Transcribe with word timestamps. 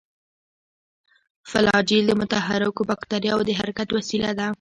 فلاجیل 1.49 2.03
د 2.07 2.13
متحرکو 2.21 2.81
باکتریاوو 2.89 3.47
د 3.47 3.51
حرکت 3.59 3.87
وسیله 3.97 4.29
ده. 4.39 4.47